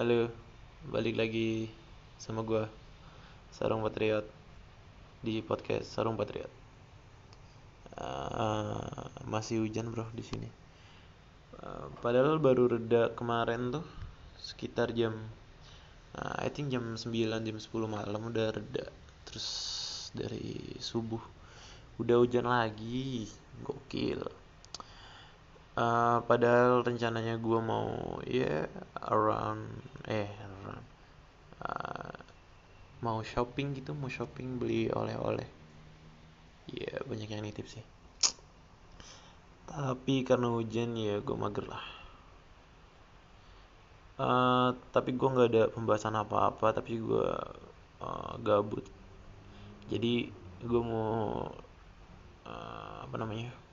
[0.00, 0.32] Halo,
[0.88, 1.68] balik lagi
[2.16, 2.72] sama gua
[3.52, 4.24] Sarung Patriot
[5.20, 6.48] di podcast Sarung Patriot.
[8.00, 8.80] Uh,
[9.28, 10.48] masih hujan bro di sini.
[11.60, 13.84] Uh, padahal baru reda kemarin tuh
[14.40, 15.20] sekitar jam
[16.16, 17.12] uh, I think jam 9
[17.44, 18.88] jam 10 malam udah reda.
[19.28, 19.48] Terus
[20.16, 21.20] dari subuh
[22.00, 23.28] udah hujan lagi.
[23.60, 24.39] Gokil.
[25.80, 29.64] Uh, padahal rencananya gue mau ya yeah, around
[30.04, 30.84] eh around,
[31.64, 32.20] uh,
[33.00, 35.48] mau shopping gitu mau shopping beli oleh-oleh.
[36.68, 37.80] Ya yeah, banyak yang nitip sih.
[39.72, 41.84] Tapi karena hujan ya gue mager lah.
[44.20, 47.28] Uh, tapi gue nggak ada pembahasan apa-apa tapi gue
[48.04, 48.84] uh, gabut.
[49.88, 50.28] Jadi
[50.60, 51.48] gue mau
[52.44, 53.69] uh, apa namanya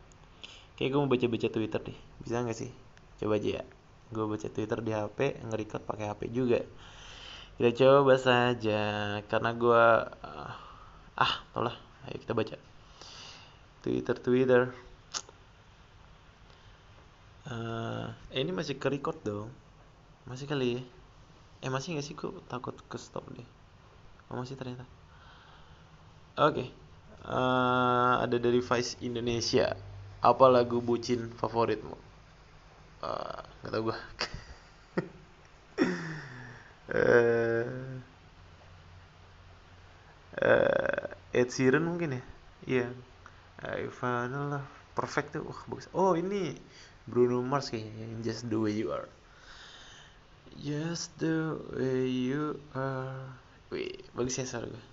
[0.78, 1.98] Kayak gue mau baca-baca Twitter deh.
[2.22, 2.70] Bisa nggak sih?
[3.18, 3.64] Coba aja ya.
[4.14, 6.62] Gue baca Twitter di HP, nge-record pakai HP juga.
[7.58, 8.82] Kita coba saja
[9.26, 9.84] karena gue
[11.18, 11.74] ah, tau lah.
[12.06, 12.56] Ayo kita baca.
[13.82, 14.62] Twitter Twitter.
[17.48, 19.50] Uh, eh, ini masih ke record dong.
[20.30, 20.82] Masih kali ya?
[21.66, 22.14] Eh masih nggak sih?
[22.14, 23.50] Gue takut ke stop deh.
[24.30, 24.86] Oh masih ternyata.
[26.38, 26.54] Oke.
[26.54, 26.68] Okay.
[27.26, 29.74] Uh, ada dari Vice Indonesia
[30.22, 31.94] apa lagu bucin favoritmu?
[32.98, 33.98] Uh, nggak tahu gue
[36.98, 37.70] uh,
[40.42, 42.22] uh, Ed Sheeran mungkin ya?
[42.66, 42.90] Iya.
[42.90, 42.92] Yeah.
[43.58, 44.66] I found love.
[44.98, 45.90] Perfect tuh wah bagus.
[45.94, 46.58] Oh ini
[47.06, 49.06] Bruno Mars kayaknya Just the way you are.
[50.58, 53.38] Just the way you are.
[53.70, 54.86] Wih bagus ya suara gue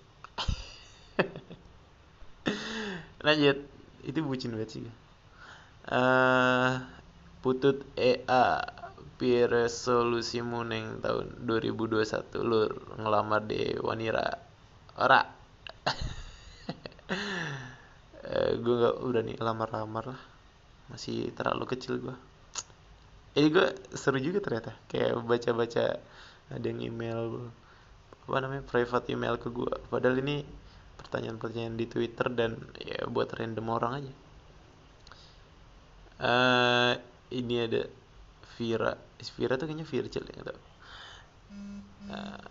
[3.25, 3.57] lanjut.
[4.05, 4.85] Itu bucin banget sih
[5.91, 6.81] uh,
[7.41, 8.61] putut EA
[9.15, 12.03] pi resolusimu neng tahun 2021
[12.43, 14.27] lur ngelamar di Wanira.
[14.97, 15.21] Ora.
[18.25, 20.21] Uh, gue gak udah nih lamar-lamar lah.
[20.89, 22.17] Masih terlalu kecil gue
[23.35, 25.99] ini gue seru juga ternyata kayak baca-baca
[26.47, 27.51] ada yang email
[28.25, 30.41] apa namanya private email ke gue padahal ini
[30.95, 34.13] pertanyaan-pertanyaan di Twitter dan ya buat random orang aja
[36.21, 36.93] uh,
[37.33, 37.81] ini ada
[38.55, 38.93] Vira.
[39.35, 40.59] Vira tuh kayaknya Virgil ya tau
[42.11, 42.41] uh,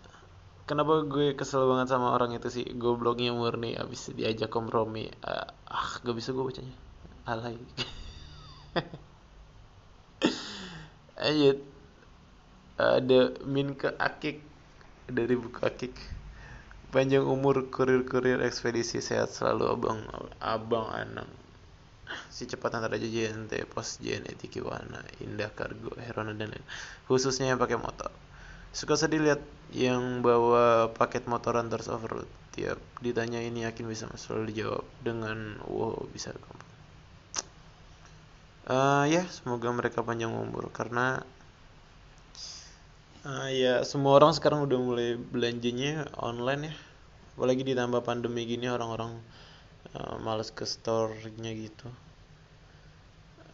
[0.65, 2.65] kenapa gue kesel banget sama orang itu sih?
[2.75, 5.09] Gobloknya murni abis diajak kompromi.
[5.23, 6.75] Uh, ah gak bisa gue bacanya.
[7.25, 7.57] Alay.
[11.25, 11.63] Ayo
[12.75, 14.43] ada min ke akik.
[15.05, 15.95] Dari buku akik.
[16.89, 19.99] Panjang umur kurir-kurir ekspedisi sehat selalu abang
[20.39, 21.27] abang anang
[22.29, 26.65] si cepat antar aja JNT, Pos JNE, Tiki Wana, Indah Kargo, Herona dan lain.
[27.09, 28.09] Khususnya yang pakai motor.
[28.75, 32.27] Suka sedih lihat yang bawa paket motoran terus overload.
[32.55, 36.71] Tiap ditanya ini yakin bisa selalu dijawab dengan wow bisa gampang.
[38.65, 41.21] Uh, ya semoga mereka panjang umur karena
[43.21, 46.75] uh, ya semua orang sekarang udah mulai belanjanya online ya
[47.35, 49.19] apalagi ditambah pandemi gini orang-orang
[49.95, 51.87] uh, males ke store-nya gitu.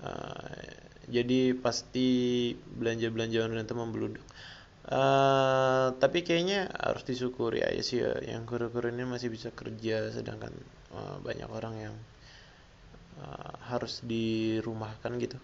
[0.01, 4.23] Uh, jadi pasti belanja-belanja online itu membludak
[4.89, 10.53] uh, tapi kayaknya harus disyukuri aja sih ya yang kurir-kurir ini masih bisa kerja sedangkan
[10.95, 11.95] uh, banyak orang yang
[13.21, 15.37] uh, harus dirumahkan gitu.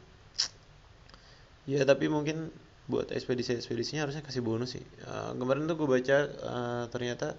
[1.67, 2.49] Ya tapi mungkin
[2.87, 4.85] buat ekspedisi-ekspedisinya harusnya kasih bonus sih.
[5.03, 7.35] Uh, kemarin tuh gue baca uh, ternyata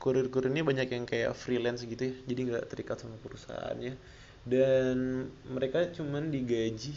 [0.00, 2.14] kurir-kurir ini banyak yang kayak freelance gitu ya.
[2.24, 3.94] Jadi nggak terikat sama perusahaannya
[4.48, 6.96] dan mereka cuman digaji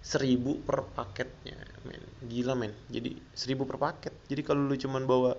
[0.00, 2.02] seribu per paketnya men.
[2.26, 2.72] Gila men.
[2.88, 4.16] Jadi seribu per paket.
[4.26, 5.36] Jadi kalau lu cuman bawa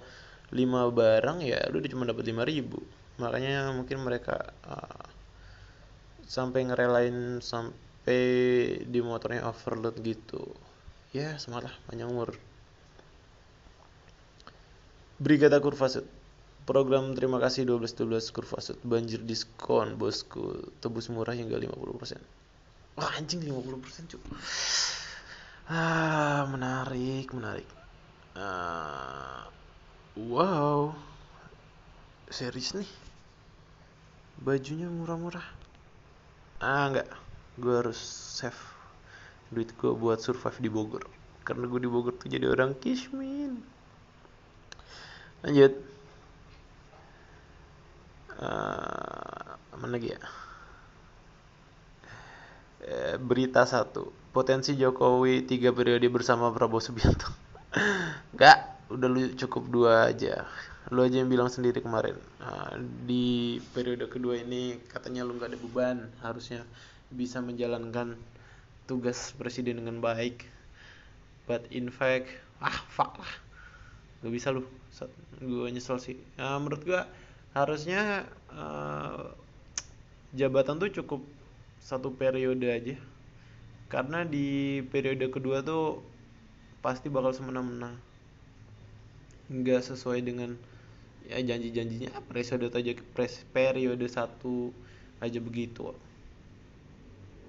[0.54, 2.80] lima barang ya lu cuma dapat lima ribu.
[3.18, 5.06] Makanya mungkin mereka uh,
[6.30, 8.22] sampai ngerelain sampai
[8.86, 10.46] di motornya overload gitu.
[11.10, 12.38] Ya semangat lah panjang umur.
[15.18, 16.23] Brigada Kurvasut
[16.64, 20.72] Program terima kasih 12-12 kurva sud banjir diskon bosku.
[20.80, 22.24] Tebus murah hingga 50%
[22.96, 24.24] Wah anjing 50% cuy
[25.68, 27.68] Ah menarik menarik.
[28.32, 29.44] Uh,
[30.14, 30.94] Wow.
[32.32, 32.88] Series nih?
[34.40, 35.44] Bajunya murah-murah?
[36.64, 37.10] Ah enggak.
[37.60, 38.00] Gue harus
[38.40, 38.56] save
[39.52, 41.04] Duit gue buat survive di Bogor.
[41.44, 43.60] Karena gue di Bogor tuh jadi orang kismin.
[45.44, 45.93] Lanjut
[48.44, 50.20] uh, mana lagi ya
[52.84, 57.32] eh, berita satu potensi Jokowi tiga periode bersama Prabowo Subianto
[58.34, 60.46] Enggak, udah lu cukup dua aja.
[60.94, 62.14] Lu aja yang bilang sendiri kemarin.
[62.38, 66.62] Nah, di periode kedua ini katanya lu nggak ada beban, harusnya
[67.10, 68.14] bisa menjalankan
[68.86, 70.46] tugas presiden dengan baik.
[71.50, 72.30] But in fact,
[72.62, 73.34] ah fuck lah.
[74.24, 74.64] Gak bisa lu.
[75.42, 76.16] Gue nyesel sih.
[76.40, 77.02] Menurut gue
[77.54, 79.30] harusnya uh,
[80.34, 81.22] jabatan tuh cukup
[81.78, 82.98] satu periode aja.
[83.88, 86.02] Karena di periode kedua tuh
[86.82, 87.94] pasti bakal semena-mena.
[89.54, 90.58] Nggak sesuai dengan
[91.30, 92.18] ya janji-janjinya.
[92.26, 92.92] Periode aja
[93.54, 94.74] periode satu
[95.22, 95.94] aja begitu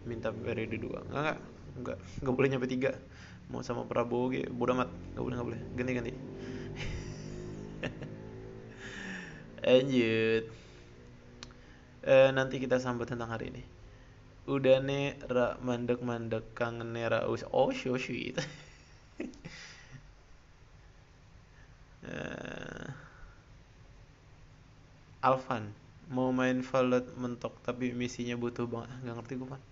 [0.05, 1.01] minta periode dua.
[1.09, 1.37] Nggak
[1.81, 2.35] nggak nggak.
[2.37, 2.93] Boleh nyampe tiga.
[3.49, 4.93] Mau sama Prabowo gitu bodoh amat.
[5.17, 5.61] Nggak boleh nggak boleh.
[5.81, 6.13] Ganti ganti
[9.65, 10.45] lanjut.
[12.05, 13.63] Eh, nanti kita sambut tentang hari ini.
[14.45, 18.37] Udah nih ra mandek mandek kangen nera us oh shu sweet
[22.05, 22.93] uh,
[25.25, 25.73] Alvan
[26.13, 28.93] mau main Valet mentok tapi misinya butuh banget.
[29.01, 29.63] Nggak ngerti gue pan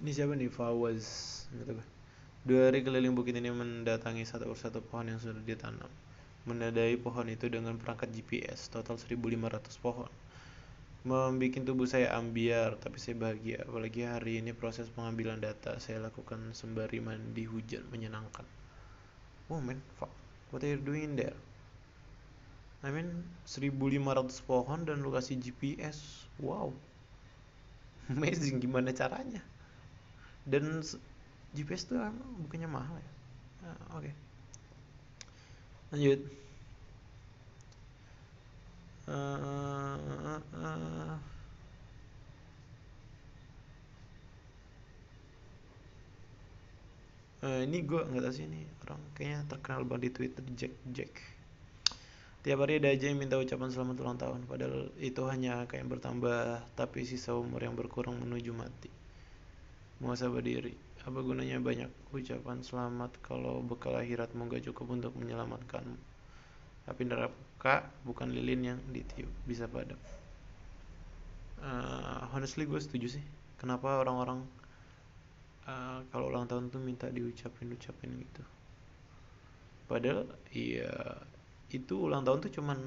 [0.00, 0.52] ini siapa nih?
[0.52, 1.04] Fawaz
[2.44, 5.88] dua hari keliling bukit ini mendatangi satu persatu pohon yang sudah ditanam
[6.48, 10.08] menadai pohon itu dengan perangkat GPS total 1500 pohon.
[11.00, 13.64] Membuat tubuh saya ambiar tapi saya bahagia.
[13.64, 18.44] Apalagi hari ini proses pengambilan data saya lakukan sembari mandi hujan menyenangkan.
[19.48, 20.12] Oh man fuck.
[20.52, 21.36] What are you doing there?
[22.80, 26.72] I mean 1500 pohon dan lokasi GPS wow.
[28.12, 29.44] Amazing gimana caranya?
[30.44, 30.80] Dan
[31.52, 32.00] GPS tuh
[32.44, 33.10] bukannya mahal ya?
[33.60, 34.04] Uh, oke.
[34.04, 34.29] okay.
[35.90, 36.20] Lanjut.
[39.10, 39.98] Uh,
[40.54, 41.18] uh,
[47.42, 51.12] uh, ini gue nggak tahu sih ini orang kayaknya terkenal banget di Twitter Jack Jack.
[52.40, 56.62] Tiap hari ada aja yang minta ucapan selamat ulang tahun padahal itu hanya kayak bertambah
[56.78, 58.88] tapi sisa umur yang berkurang menuju mati.
[59.98, 65.96] Mau sabar diri apa gunanya banyak ucapan selamat kalau bekal akhiratmu gak cukup untuk menyelamatkanmu
[66.90, 69.96] api neraka bukan lilin yang ditiup bisa padam.
[71.60, 73.24] Uh, honestly gue setuju sih.
[73.60, 74.42] Kenapa orang-orang
[75.68, 78.42] uh, kalau ulang tahun tuh minta diucapin ucapin gitu?
[79.86, 80.90] Padahal iya
[81.70, 82.78] itu ulang tahun tuh cuman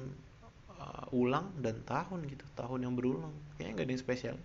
[0.76, 3.32] uh, ulang dan tahun gitu tahun yang berulang.
[3.56, 4.36] Kayaknya nggak ada yang spesial.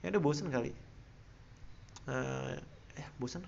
[0.00, 0.72] Ya udah bosen kali
[2.98, 3.42] eh bosen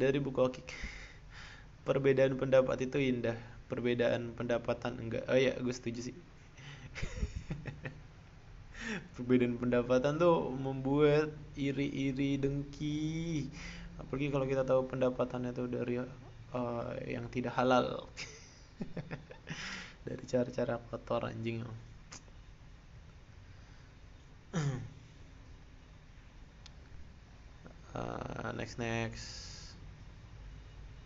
[0.00, 0.64] dari buku Okik.
[1.84, 3.36] Perbedaan pendapat itu indah.
[3.68, 5.28] Perbedaan pendapatan enggak.
[5.28, 6.16] Oh ya gue setuju sih.
[9.16, 13.44] Perbedaan pendapatan tuh membuat iri-iri dengki.
[14.00, 16.08] Apalagi kalau kita tahu pendapatannya tuh dari uh,
[17.04, 18.08] yang tidak halal.
[20.02, 21.62] Dari cara-cara kotor anjing
[27.94, 29.26] uh, next next.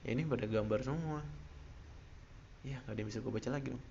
[0.04, 1.24] Ya ini pada gambar semua.
[2.60, 3.84] Ya nggak ada yang bisa gue baca lagi dong.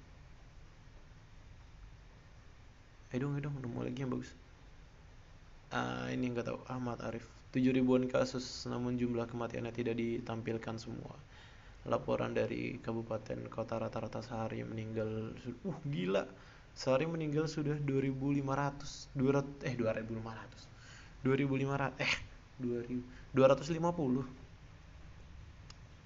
[3.10, 4.30] Ayo dong ayo dong nemu lagi yang bagus.
[5.74, 6.62] Uh, ini nggak tahu.
[6.70, 7.26] Ahmad Arif.
[7.58, 11.18] 7 ribuan kasus namun jumlah kematiannya tidak ditampilkan semua.
[11.90, 15.34] Laporan dari kabupaten kota rata-rata sehari meninggal
[15.66, 16.30] uh gila.
[16.78, 23.04] Sehari meninggal sudah 2500 200 eh 2500 2500 eh 2000
[23.36, 24.24] 250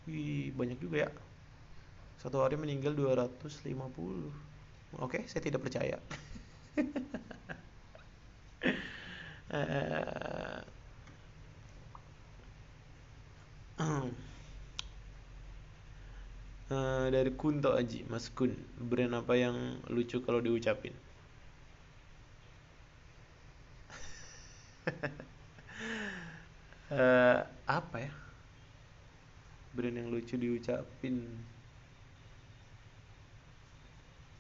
[0.10, 1.10] Wih, banyak juga ya.
[2.22, 4.30] Satu hari meninggal 250.
[5.06, 5.98] Oke, saya tidak percaya.
[9.52, 10.62] uh,
[17.16, 18.52] dari Kunto Aji, Mas Kun,
[18.90, 19.56] brand apa yang
[19.90, 20.94] lucu kalau diucapin?
[26.94, 28.12] uh, apa ya?
[29.70, 31.22] brand yang lucu diucapin.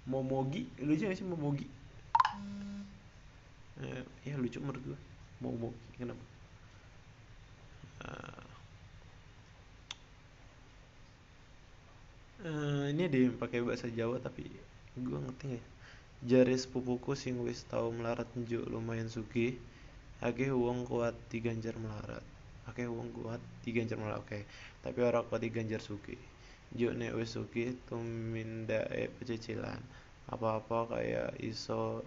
[0.09, 0.65] Momogi?
[0.81, 1.69] Lucu gak sih Momogi?
[3.79, 4.99] Uh, ya lucu menurut gue
[5.39, 6.25] Momogi kenapa?
[8.03, 8.45] Uh,
[12.43, 14.49] uh, ini ada yang pakai bahasa Jawa tapi
[14.97, 15.61] gue ngerti ya?
[16.19, 19.55] Jaris pupuku sing wis tau melarat njuk lumayan suki
[20.19, 22.25] akeh wong kuat diganjar melarat
[22.69, 24.29] akeh wong kuat diganjar malah oke.
[24.29, 24.43] Okay.
[24.79, 26.15] tapi orang kuat diganjar suki.
[26.77, 29.81] Juk nek wis suki tumindake pecicilan.
[30.29, 32.05] Apa-apa kayak iso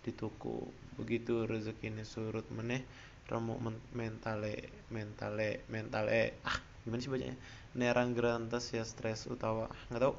[0.00, 0.64] dituku.
[0.96, 2.82] Begitu rezeki ini surut meneh
[3.28, 3.60] Remo
[3.92, 6.40] mentale mentale mentale.
[6.48, 7.36] Ah gimana sih bacanya?
[7.76, 10.14] Nerang Grantes ya stres utawa nggak tahu.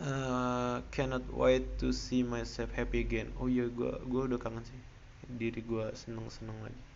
[0.00, 3.34] Uh, cannot wait to see myself happy again.
[3.42, 4.80] Oh iya gue gue udah kangen sih.
[5.26, 6.89] Diri gue seneng seneng lagi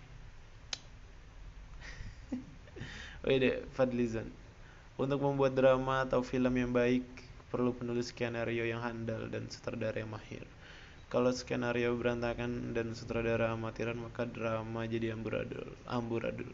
[3.24, 4.28] deh Fadlizon
[5.00, 7.06] untuk membuat drama atau film yang baik
[7.48, 10.44] perlu penulis skenario yang handal dan sutradara yang mahir
[11.14, 15.70] kalau skenario berantakan dan sutradara amatiran maka drama jadi amburadul.
[15.86, 16.50] Amburadul.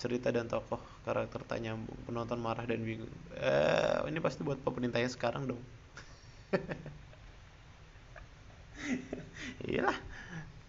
[0.00, 3.12] Cerita dan tokoh karakter tak nyambung, penonton marah dan bingung.
[3.36, 5.60] Eh, ini pasti buat pemerintahnya sekarang dong.
[9.68, 10.00] Iyalah,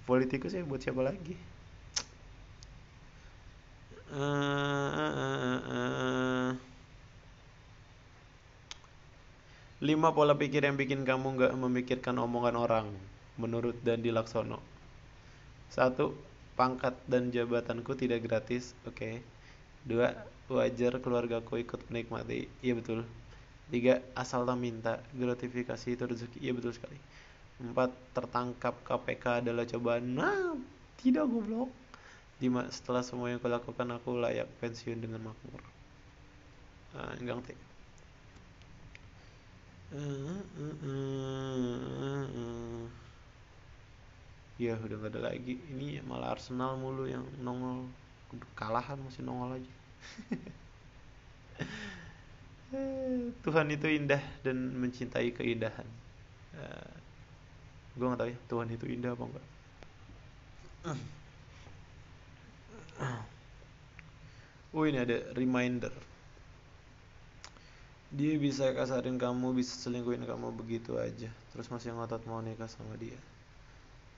[0.03, 1.39] politikus ya buat siapa lagi?
[4.13, 6.49] Uh, uh, uh.
[9.81, 12.87] Lima pola pikir yang bikin kamu nggak memikirkan omongan orang
[13.41, 14.61] menurut Dandi Laksono.
[15.73, 16.13] Satu,
[16.53, 18.77] pangkat dan jabatanku tidak gratis.
[18.85, 18.93] Oke.
[18.93, 19.15] Okay.
[19.81, 20.13] Dua,
[20.45, 22.45] wajar keluargaku ikut menikmati.
[22.61, 23.09] Iya betul.
[23.73, 25.01] Tiga, asal tak minta.
[25.17, 26.37] Gratifikasi itu rezeki.
[26.37, 27.01] Iya betul sekali.
[27.57, 30.05] Empat, tertangkap KPK adalah cobaan.
[30.13, 30.53] Nah,
[31.01, 31.73] tidak goblok.
[32.73, 35.61] Setelah semua yang kulakukan aku layak pensiun dengan makmur.
[36.93, 37.55] Nah, enggak ngerti.
[39.93, 42.83] Uh, uh, uh, uh,
[44.57, 45.61] ya udah gak ada lagi.
[45.69, 47.85] Ini malah Arsenal mulu yang nongol.
[48.57, 49.73] Kalahan masih nongol aja.
[53.45, 55.85] Tuhan itu indah dan mencintai keindahan.
[56.57, 56.93] Uh, eh,
[57.93, 59.45] gue gak tahu ya Tuhan itu indah apa enggak
[64.73, 65.93] Oh ini ada reminder.
[68.09, 71.29] Dia bisa kasarin kamu, bisa selingkuhin kamu begitu aja.
[71.53, 73.17] Terus masih ngotot mau nikah sama dia.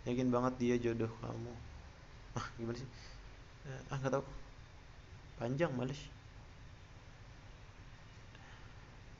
[0.07, 1.51] Yakin banget dia jodoh kamu.
[2.39, 2.88] Ah gimana sih?
[3.67, 4.24] Eh, ah nggak tahu.
[5.39, 6.00] Panjang males.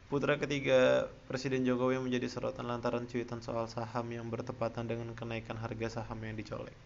[0.08, 6.00] Putra ketiga Presiden Jokowi menjadi sorotan lantaran cuitan soal saham yang bertepatan dengan kenaikan harga
[6.00, 6.78] saham yang dicolek.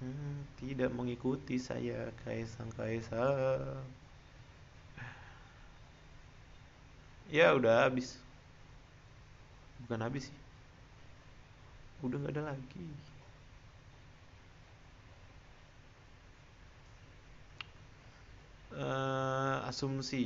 [0.00, 3.82] Hmm, tidak mengikuti saya Kaisang Kaisang.
[7.30, 8.18] Ya udah habis.
[9.82, 10.36] Bukan habis sih
[12.02, 12.86] udah nggak ada lagi
[18.84, 20.22] uh, asumsi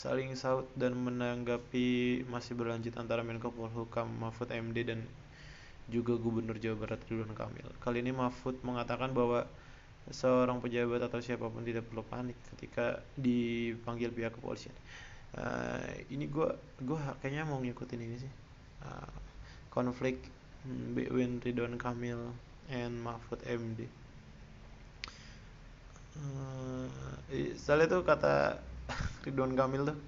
[0.00, 1.88] saling saut dan menanggapi
[2.32, 5.00] masih berlanjut antara Menko Polhukam Mahfud MD dan
[5.86, 7.68] juga Gubernur Jawa Barat Ridwan Kamil.
[7.78, 9.46] Kali ini Mahfud mengatakan bahwa
[10.10, 14.74] seorang pejabat atau siapa pun tidak perlu panik ketika dipanggil pihak kepolisian.
[15.36, 16.48] Uh, ini gue
[16.80, 18.32] gue kayaknya mau ngikutin ini sih
[18.86, 19.10] uh,
[19.68, 20.16] konflik
[20.96, 22.32] between Ridwan Kamil
[22.72, 23.84] and Mahfud MD
[26.16, 26.88] uh,
[27.60, 28.64] soalnya tuh kata
[29.28, 29.98] Ridwan Kamil tuh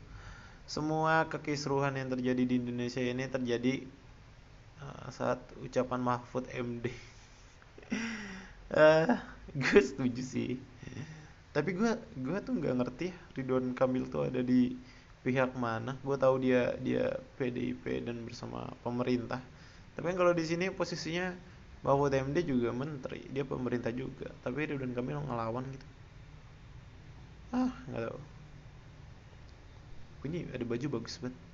[0.68, 3.84] semua kekisruhan yang terjadi di Indonesia ini terjadi
[5.10, 6.92] saat ucapan Mahfud MD
[8.74, 9.16] uh,
[9.52, 10.50] gue setuju sih.
[11.52, 14.76] Tapi gue gue tuh nggak ngerti Ridwan Kamil tuh ada di
[15.24, 15.96] pihak mana.
[16.04, 19.40] Gue tahu dia dia PDIP dan bersama pemerintah.
[19.96, 21.34] Tapi kan kalau di sini posisinya
[21.82, 24.30] bahwa TMD juga menteri dia pemerintah juga.
[24.44, 25.86] Tapi Ridwan Kamil ngelawan gitu.
[27.54, 28.20] Ah nggak tahu.
[30.28, 31.47] Ini ada baju bagus banget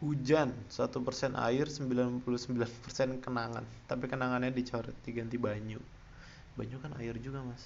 [0.00, 3.64] hujan satu persen air 99% kenangan.
[3.90, 5.80] Tapi kenangannya dicoret diganti banyu.
[6.58, 7.64] Banyu kan air juga mas.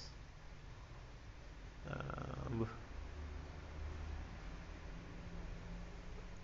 [1.85, 2.65] Uh,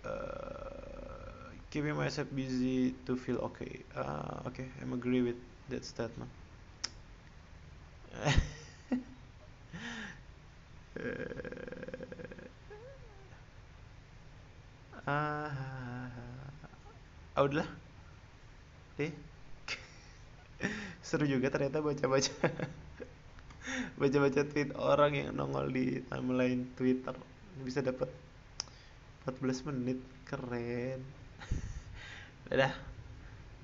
[0.04, 3.84] uh, keeping myself busy to feel okay.
[3.96, 5.36] Uh, okay, I'm agree with
[5.68, 6.30] that statement.
[15.06, 15.81] ah, uh,
[17.40, 17.64] udah
[19.00, 19.12] eh
[21.00, 22.32] seru juga ternyata baca-baca.
[24.00, 27.14] Baca-baca tweet orang yang nongol di timeline Twitter.
[27.62, 28.10] Bisa dapat
[29.24, 29.98] 14 menit.
[30.26, 31.00] Keren.
[32.50, 32.74] Dadah.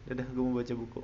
[0.07, 1.03] Dadah gue mau baca buku